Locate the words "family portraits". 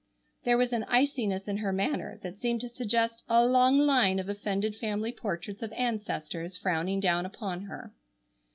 4.77-5.61